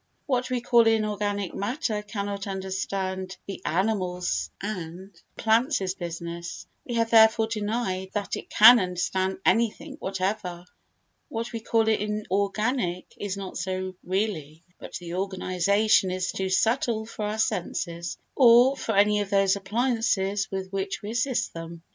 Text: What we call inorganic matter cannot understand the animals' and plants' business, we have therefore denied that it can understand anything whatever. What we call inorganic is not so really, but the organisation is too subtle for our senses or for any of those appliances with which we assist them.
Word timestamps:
What 0.25 0.49
we 0.49 0.61
call 0.61 0.87
inorganic 0.87 1.53
matter 1.53 2.01
cannot 2.01 2.47
understand 2.47 3.37
the 3.45 3.61
animals' 3.63 4.49
and 4.59 5.11
plants' 5.37 5.93
business, 5.93 6.65
we 6.85 6.95
have 6.95 7.11
therefore 7.11 7.45
denied 7.45 8.09
that 8.13 8.35
it 8.35 8.49
can 8.49 8.79
understand 8.79 9.37
anything 9.45 9.97
whatever. 9.99 10.65
What 11.29 11.53
we 11.53 11.59
call 11.59 11.87
inorganic 11.87 13.13
is 13.17 13.37
not 13.37 13.59
so 13.59 13.93
really, 14.03 14.63
but 14.79 14.93
the 14.95 15.13
organisation 15.13 16.09
is 16.09 16.31
too 16.31 16.49
subtle 16.49 17.05
for 17.05 17.25
our 17.25 17.37
senses 17.37 18.17
or 18.35 18.75
for 18.75 18.95
any 18.95 19.19
of 19.21 19.29
those 19.29 19.55
appliances 19.55 20.49
with 20.49 20.71
which 20.73 21.03
we 21.03 21.11
assist 21.11 21.53
them. 21.53 21.83